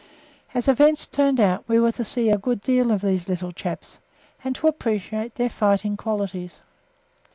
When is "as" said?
0.55-0.67